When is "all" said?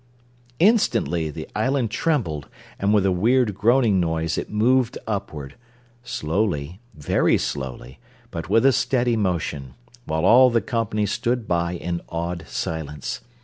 10.25-10.49